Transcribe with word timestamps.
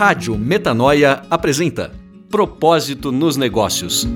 Rádio 0.00 0.38
Metanoia 0.38 1.24
apresenta 1.28 1.92
Propósito 2.30 3.12
nos 3.12 3.36
Negócios. 3.36 4.08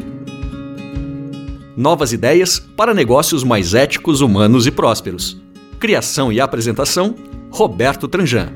Novas 1.77 2.11
ideias 2.11 2.59
para 2.59 2.95
negócios 2.95 3.45
mais 3.45 3.75
éticos, 3.75 4.23
humanos 4.23 4.67
e 4.67 4.71
prósperos. 4.71 5.39
Criação 5.79 6.33
e 6.33 6.41
apresentação: 6.41 7.15
Roberto 7.51 8.09
Tranjan. 8.09 8.51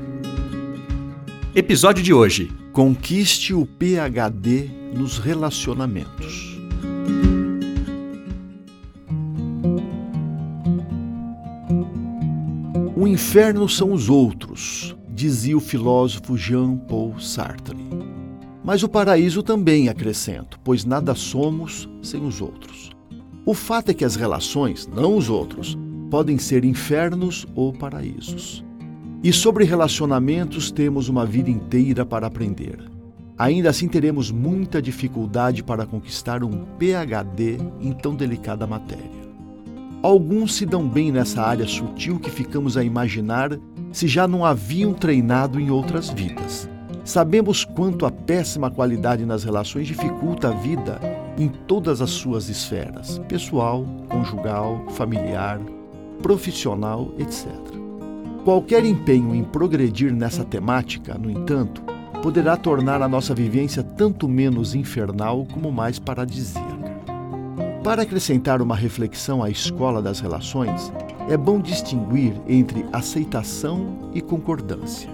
Episódio 1.53 2.01
de 2.01 2.11
hoje: 2.11 2.51
Conquiste 2.73 3.53
o 3.53 3.63
PhD 3.63 4.67
nos 4.95 5.19
relacionamentos. 5.19 6.59
O 12.95 13.07
inferno 13.07 13.69
são 13.69 13.93
os 13.93 14.09
outros, 14.09 14.95
dizia 15.19 15.57
o 15.57 15.59
filósofo 15.59 16.37
Jean-Paul 16.37 17.19
Sartre. 17.19 17.75
Mas 18.63 18.83
o 18.83 18.87
paraíso 18.87 19.43
também, 19.43 19.89
acrescento, 19.89 20.57
pois 20.63 20.85
nada 20.85 21.13
somos 21.13 21.89
sem 22.01 22.25
os 22.25 22.39
outros. 22.39 22.89
O 23.45 23.53
fato 23.53 23.89
é 23.89 23.93
que 23.93 24.05
as 24.05 24.15
relações, 24.15 24.87
não 24.87 25.17
os 25.17 25.29
outros, 25.29 25.77
podem 26.09 26.37
ser 26.37 26.63
infernos 26.63 27.45
ou 27.53 27.73
paraísos. 27.73 28.63
E 29.21 29.33
sobre 29.33 29.65
relacionamentos 29.65 30.71
temos 30.71 31.09
uma 31.09 31.25
vida 31.25 31.51
inteira 31.51 32.05
para 32.05 32.27
aprender. 32.27 32.79
Ainda 33.37 33.71
assim 33.71 33.89
teremos 33.89 34.31
muita 34.31 34.81
dificuldade 34.81 35.61
para 35.63 35.85
conquistar 35.85 36.45
um 36.45 36.63
PhD 36.77 37.57
em 37.81 37.91
tão 37.91 38.15
delicada 38.15 38.65
matéria. 38.65 39.18
Alguns 40.01 40.55
se 40.55 40.65
dão 40.65 40.87
bem 40.87 41.11
nessa 41.11 41.41
área 41.41 41.67
sutil 41.67 42.19
que 42.19 42.29
ficamos 42.29 42.77
a 42.77 42.83
imaginar 42.83 43.59
se 43.91 44.07
já 44.07 44.27
não 44.27 44.45
haviam 44.45 44.93
treinado 44.93 45.59
em 45.59 45.69
outras 45.69 46.09
vidas. 46.09 46.69
Sabemos 47.03 47.65
quanto 47.65 48.05
a 48.05 48.11
péssima 48.11 48.71
qualidade 48.71 49.25
nas 49.25 49.43
relações 49.43 49.87
dificulta 49.87 50.49
a 50.49 50.51
vida 50.51 51.01
em 51.37 51.49
todas 51.49 52.01
as 52.01 52.11
suas 52.11 52.47
esferas 52.47 53.19
pessoal, 53.27 53.85
conjugal, 54.07 54.85
familiar, 54.91 55.59
profissional, 56.21 57.11
etc. 57.17 57.47
Qualquer 58.45 58.85
empenho 58.85 59.35
em 59.35 59.43
progredir 59.43 60.13
nessa 60.13 60.45
temática, 60.45 61.17
no 61.17 61.29
entanto, 61.29 61.81
poderá 62.21 62.55
tornar 62.55 63.01
a 63.01 63.07
nossa 63.07 63.35
vivência 63.35 63.83
tanto 63.83 64.29
menos 64.29 64.75
infernal 64.75 65.45
como 65.51 65.71
mais 65.71 65.99
paradisíaca. 65.99 66.98
Para 67.89 68.03
acrescentar 68.03 68.61
uma 68.61 68.75
reflexão 68.75 69.41
à 69.41 69.49
escola 69.49 69.99
das 69.99 70.19
relações, 70.19 70.93
é 71.27 71.35
bom 71.35 71.59
distinguir 71.59 72.39
entre 72.47 72.85
aceitação 72.93 74.11
e 74.13 74.21
concordância. 74.21 75.09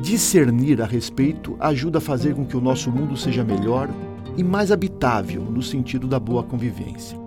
Discernir 0.00 0.80
a 0.80 0.86
respeito 0.86 1.54
ajuda 1.60 1.98
a 1.98 2.00
fazer 2.00 2.34
com 2.34 2.46
que 2.46 2.56
o 2.56 2.60
nosso 2.62 2.90
mundo 2.90 3.18
seja 3.18 3.44
melhor 3.44 3.90
e 4.34 4.42
mais 4.42 4.72
habitável 4.72 5.42
no 5.42 5.62
sentido 5.62 6.08
da 6.08 6.18
boa 6.18 6.42
convivência. 6.42 7.18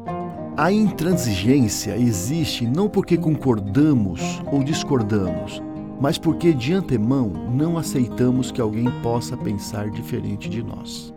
A 0.58 0.72
intransigência 0.72 1.96
existe 1.96 2.66
não 2.66 2.90
porque 2.90 3.16
concordamos 3.16 4.42
ou 4.52 4.64
discordamos, 4.64 5.62
mas 6.02 6.18
porque 6.18 6.52
de 6.52 6.74
antemão 6.74 7.32
não 7.54 7.78
aceitamos 7.78 8.52
que 8.52 8.60
alguém 8.60 8.90
possa 9.04 9.38
pensar 9.38 9.92
diferente 9.92 10.50
de 10.50 10.64
nós. 10.64 11.14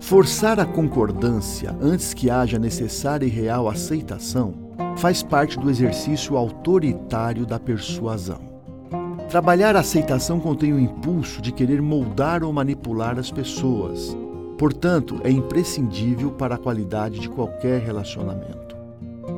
Forçar 0.00 0.60
a 0.60 0.64
concordância 0.64 1.74
antes 1.80 2.14
que 2.14 2.30
haja 2.30 2.58
necessária 2.58 3.26
e 3.26 3.30
real 3.30 3.68
aceitação 3.68 4.54
faz 4.96 5.22
parte 5.22 5.58
do 5.58 5.68
exercício 5.68 6.36
autoritário 6.36 7.44
da 7.44 7.58
persuasão. 7.58 8.40
Trabalhar 9.28 9.74
a 9.74 9.80
aceitação 9.80 10.38
contém 10.38 10.72
o 10.72 10.78
impulso 10.78 11.42
de 11.42 11.50
querer 11.50 11.82
moldar 11.82 12.44
ou 12.44 12.52
manipular 12.52 13.18
as 13.18 13.30
pessoas. 13.30 14.16
Portanto, 14.56 15.20
é 15.24 15.30
imprescindível 15.30 16.30
para 16.30 16.54
a 16.54 16.58
qualidade 16.58 17.18
de 17.18 17.28
qualquer 17.28 17.80
relacionamento. 17.80 18.76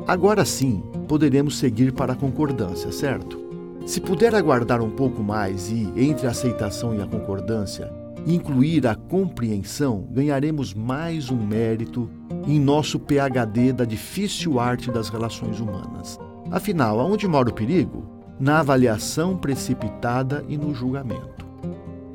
Agora 0.07 0.45
sim, 0.45 0.83
poderemos 1.09 1.59
seguir 1.59 1.93
para 1.93 2.13
a 2.13 2.17
concordância, 2.17 2.93
certo? 2.93 3.39
Se 3.87 4.01
puder 4.01 4.35
aguardar 4.35 4.83
um 4.83 4.91
pouco 4.91 5.23
mais 5.23 5.71
e, 5.71 5.91
entre 5.97 6.27
a 6.27 6.31
aceitação 6.31 6.95
e 6.95 7.01
a 7.01 7.07
concordância, 7.07 7.91
incluir 8.27 8.87
a 8.87 8.95
compreensão, 8.95 10.07
ganharemos 10.11 10.75
mais 10.75 11.31
um 11.31 11.37
mérito 11.37 12.11
em 12.47 12.61
nosso 12.61 12.99
PhD 12.99 13.73
da 13.73 13.85
difícil 13.85 14.59
arte 14.59 14.91
das 14.91 15.09
relações 15.09 15.61
humanas. 15.61 16.19
Afinal, 16.51 17.01
aonde 17.01 17.27
mora 17.29 17.51
o 17.51 17.55
perigo? 17.55 18.05
Na 18.41 18.61
avaliação 18.61 19.37
precipitada 19.37 20.45
e 20.49 20.57
no 20.57 20.75
julgamento. 20.75 21.47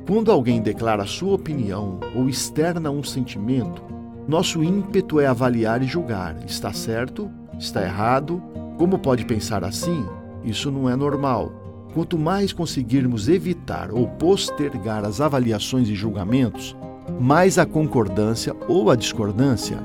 Quando 0.06 0.30
alguém 0.30 0.60
declara 0.60 1.06
sua 1.06 1.34
opinião 1.34 2.00
ou 2.14 2.28
externa 2.28 2.90
um 2.90 3.02
sentimento, 3.02 3.82
nosso 4.26 4.62
ímpeto 4.62 5.20
é 5.20 5.26
avaliar 5.26 5.82
e 5.82 5.86
julgar: 5.86 6.36
está 6.44 6.72
certo? 6.72 7.30
Está 7.58 7.82
errado? 7.82 8.42
Como 8.76 8.98
pode 8.98 9.24
pensar 9.24 9.62
assim? 9.64 10.04
Isso 10.42 10.70
não 10.70 10.88
é 10.88 10.96
normal. 10.96 11.52
Quanto 11.94 12.18
mais 12.18 12.52
conseguirmos 12.52 13.28
evitar 13.28 13.53
ou 13.92 14.06
postergar 14.06 15.04
as 15.04 15.20
avaliações 15.20 15.88
e 15.88 15.94
julgamentos, 15.94 16.76
mais 17.20 17.58
a 17.58 17.66
concordância 17.66 18.54
ou 18.68 18.90
a 18.90 18.96
discordância 18.96 19.78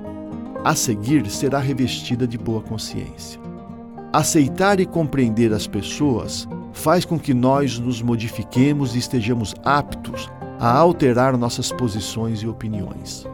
a 0.63 0.75
seguir 0.75 1.29
será 1.29 1.59
revestida 1.59 2.28
de 2.28 2.38
boa 2.38 2.62
consciência. 2.62 3.40
Aceitar 4.12 4.79
e 4.79 4.85
compreender 4.85 5.53
as 5.53 5.67
pessoas 5.67 6.47
faz 6.73 7.06
com 7.06 7.17
que 7.17 7.34
nós 7.34 7.79
nos 7.79 8.01
modifiquemos 8.01 8.95
e 8.95 9.00
estejamos 9.00 9.56
aptos 9.63 10.29
a 10.59 10.72
alterar 10.72 11.38
nossas 11.38 11.72
posições 11.72 12.40
e 12.40 12.47
opiniões. 12.47 13.25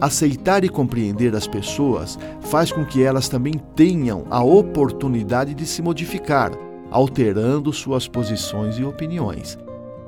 Aceitar 0.00 0.62
e 0.64 0.68
compreender 0.68 1.34
as 1.34 1.46
pessoas 1.46 2.18
faz 2.40 2.70
com 2.70 2.84
que 2.84 3.02
elas 3.02 3.28
também 3.28 3.54
tenham 3.74 4.24
a 4.30 4.42
oportunidade 4.42 5.54
de 5.54 5.66
se 5.66 5.82
modificar 5.82 6.52
alterando 6.90 7.72
suas 7.72 8.08
posições 8.08 8.76
e 8.76 8.84
opiniões. 8.84 9.58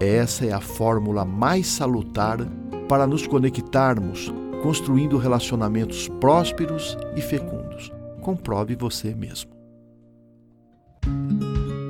Essa 0.03 0.45
é 0.45 0.53
a 0.53 0.61
fórmula 0.61 1.25
mais 1.25 1.69
salutar 1.69 2.39
para 2.89 3.07
nos 3.07 3.25
conectarmos, 3.25 4.35
construindo 4.61 5.17
relacionamentos 5.17 6.09
prósperos 6.21 6.99
e 7.17 7.21
fecundos. 7.21 7.93
Comprove 8.21 8.75
você 8.75 9.15
mesmo. 9.15 9.53